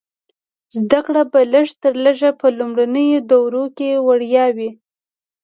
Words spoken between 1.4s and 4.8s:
لږ تر لږه په لومړنیو دورو کې وړیا وي.